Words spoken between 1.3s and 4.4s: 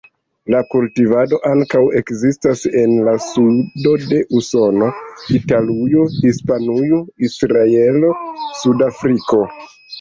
ankaŭ ekzistas en la sudo de